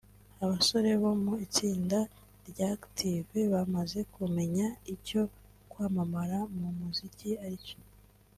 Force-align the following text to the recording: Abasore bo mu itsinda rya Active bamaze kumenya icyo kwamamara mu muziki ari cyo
Abasore 0.43 0.91
bo 1.01 1.11
mu 1.23 1.33
itsinda 1.45 1.99
rya 2.49 2.67
Active 2.77 3.39
bamaze 3.53 3.99
kumenya 4.13 4.65
icyo 4.95 5.21
kwamamara 5.71 6.37
mu 6.57 6.67
muziki 6.77 7.29
ari 7.45 7.57
cyo 7.67 7.77